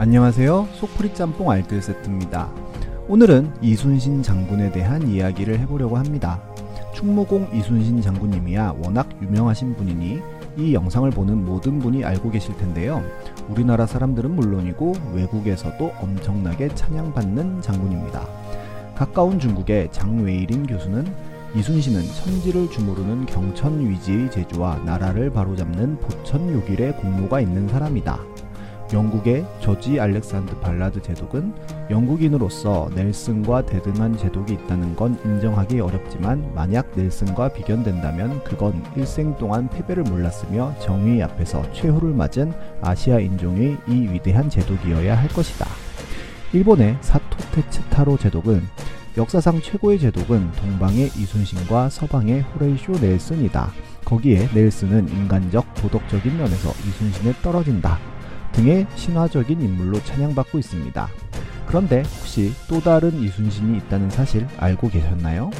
안녕하세요. 0.00 0.66
속풀이 0.76 1.12
짬뽕 1.12 1.50
알뜰 1.50 1.82
세트입니다. 1.82 2.50
오늘은 3.06 3.52
이순신 3.60 4.22
장군에 4.22 4.72
대한 4.72 5.06
이야기를 5.06 5.58
해보려고 5.58 5.98
합니다. 5.98 6.40
충무공 6.94 7.48
이순신 7.52 8.00
장군님이야 8.00 8.76
워낙 8.82 9.06
유명하신 9.20 9.76
분이니 9.76 10.22
이 10.56 10.72
영상을 10.72 11.10
보는 11.10 11.44
모든 11.44 11.80
분이 11.80 12.02
알고 12.02 12.30
계실 12.30 12.56
텐데요. 12.56 13.04
우리나라 13.50 13.84
사람들은 13.84 14.30
물론이고 14.30 14.94
외국에서도 15.12 15.92
엄청나게 16.00 16.74
찬양받는 16.74 17.60
장군입니다. 17.60 18.26
가까운 18.94 19.38
중국의 19.38 19.92
장웨이린 19.92 20.66
교수는 20.66 21.12
이순신은 21.54 22.00
천지를 22.14 22.70
주무르는 22.70 23.26
경천 23.26 23.86
위지의 23.86 24.30
제주와 24.30 24.76
나라를 24.78 25.30
바로잡는 25.30 25.98
보천 25.98 26.50
요길의 26.54 26.96
공로가 26.96 27.42
있는 27.42 27.68
사람이다. 27.68 28.29
영국의 28.92 29.46
조지 29.60 30.00
알렉산드 30.00 30.58
발라드 30.60 31.00
제독은 31.02 31.52
영국인으로서 31.90 32.90
넬슨과 32.94 33.66
대등한 33.66 34.16
제독이 34.16 34.54
있다는 34.54 34.96
건 34.96 35.18
인정하기 35.24 35.80
어렵지만 35.80 36.52
만약 36.54 36.90
넬슨과 36.94 37.52
비견된다면 37.52 38.42
그건 38.44 38.82
일생 38.96 39.36
동안 39.36 39.68
패배를 39.68 40.02
몰랐으며 40.04 40.74
정의 40.80 41.22
앞에서 41.22 41.70
최후를 41.72 42.12
맞은 42.12 42.52
아시아 42.82 43.20
인종의 43.20 43.76
이 43.86 43.92
위대한 44.08 44.50
제독이어야 44.50 45.16
할 45.16 45.28
것이다. 45.28 45.66
일본의 46.52 46.98
사토테츠타로 47.00 48.18
제독은 48.18 48.62
역사상 49.16 49.60
최고의 49.60 49.98
제독은 50.00 50.52
동방의 50.52 51.06
이순신과 51.06 51.90
서방의 51.90 52.42
호레이쇼 52.42 52.92
넬슨이다. 53.00 53.70
거기에 54.04 54.48
넬슨은 54.54 55.08
인간적 55.08 55.74
도덕적인 55.74 56.36
면에서 56.36 56.70
이순신에 56.70 57.34
떨어진다. 57.42 58.09
등의 58.60 58.86
신화적인 58.94 59.60
인물로 59.62 60.02
찬양받고 60.04 60.58
있습니다. 60.58 61.08
그런데 61.66 62.02
혹시 62.18 62.52
또 62.68 62.80
다른 62.80 63.14
이순신이 63.14 63.78
있다는 63.78 64.10
사실 64.10 64.46
알고 64.58 64.90
계셨나요? 64.90 65.50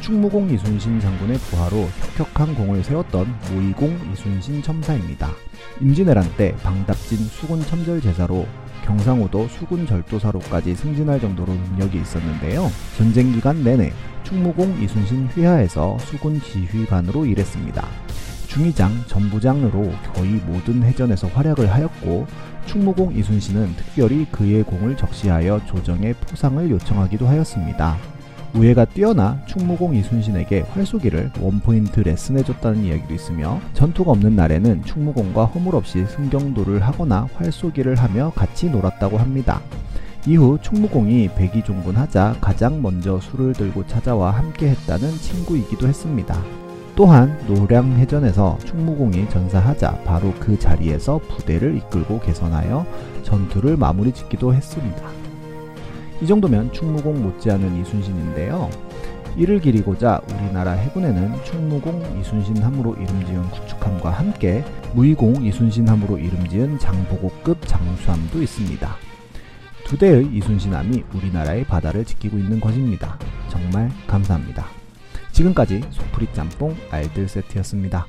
충무공 0.00 0.50
이순신 0.50 0.98
장군의 0.98 1.36
부하로 1.36 1.88
혁혁한 2.16 2.54
공을 2.54 2.82
세웠던 2.84 3.26
모의공 3.52 4.12
이순신 4.12 4.62
첨사입니다. 4.62 5.30
임진왜란 5.80 6.24
때 6.36 6.54
방답진 6.62 7.18
수군 7.18 7.60
첨절 7.60 8.00
제사로 8.00 8.46
경상우도 8.84 9.48
수군 9.48 9.86
절도사로까지 9.86 10.74
승진할 10.74 11.20
정도로 11.20 11.52
능력이 11.52 11.98
있었는데요. 12.00 12.68
전쟁 12.96 13.32
기간 13.32 13.62
내내 13.62 13.92
충무공 14.24 14.82
이순신 14.82 15.26
휘하에서 15.26 15.98
수군 16.00 16.40
지휘관으로 16.40 17.26
일했습니다. 17.26 17.86
중위장, 18.52 18.92
전부장으로 19.06 19.90
거의 20.14 20.32
모든 20.46 20.82
해전에서 20.82 21.26
활약을 21.28 21.72
하였고 21.72 22.26
충무공 22.66 23.16
이순신은 23.16 23.76
특별히 23.76 24.26
그의 24.26 24.62
공을 24.62 24.94
적시하여 24.98 25.64
조정에 25.64 26.12
포상을 26.12 26.70
요청하기도 26.70 27.26
하였습니다. 27.26 27.96
우애가 28.54 28.84
뛰어나 28.84 29.40
충무공 29.46 29.94
이순신에게 29.94 30.66
활쏘기를 30.70 31.30
원포인트 31.40 32.00
레슨해줬다는 32.00 32.84
이야기도 32.84 33.14
있으며 33.14 33.58
전투가 33.72 34.10
없는 34.10 34.36
날에는 34.36 34.84
충무공과 34.84 35.46
허물없이 35.46 36.04
승경도를 36.04 36.82
하거나 36.82 37.28
활쏘기를 37.36 37.94
하며 37.94 38.32
같이 38.36 38.68
놀았다고 38.68 39.16
합니다. 39.16 39.62
이후 40.26 40.58
충무공이 40.60 41.30
백이종군하자 41.36 42.36
가장 42.42 42.82
먼저 42.82 43.18
술을 43.18 43.54
들고 43.54 43.86
찾아와 43.86 44.30
함께 44.30 44.68
했다는 44.68 45.10
친구이기도 45.10 45.88
했습니다. 45.88 46.38
또한 46.94 47.38
노량해전에서 47.46 48.58
충무공이 48.66 49.28
전사하자 49.30 50.02
바로 50.04 50.32
그 50.38 50.58
자리에서 50.58 51.18
부대를 51.28 51.76
이끌고 51.76 52.20
개선하여 52.20 52.84
전투를 53.22 53.76
마무리 53.76 54.12
짓기도 54.12 54.52
했습니다. 54.52 55.02
이 56.20 56.26
정도면 56.26 56.72
충무공 56.72 57.22
못지않은 57.22 57.80
이순신인데요. 57.80 58.70
이를 59.36 59.60
기리고자 59.60 60.20
우리나라 60.28 60.72
해군에는 60.72 61.42
충무공 61.44 62.20
이순신함으로 62.20 62.94
이름 62.96 63.26
지은 63.26 63.42
구축함과 63.50 64.10
함께 64.10 64.62
무의공 64.94 65.44
이순신함으로 65.46 66.18
이름 66.18 66.46
지은 66.46 66.78
장보고급 66.78 67.66
장수함도 67.66 68.42
있습니다. 68.42 68.96
두 69.84 69.96
대의 69.96 70.28
이순신함이 70.32 71.04
우리나라의 71.14 71.64
바다를 71.64 72.04
지키고 72.04 72.36
있는 72.36 72.60
것입니다. 72.60 73.18
정말 73.48 73.90
감사합니다. 74.06 74.81
지금까지 75.32 75.82
소프리 75.90 76.32
짬뽕 76.32 76.76
알뜰 76.90 77.28
세트였습니다. 77.28 78.06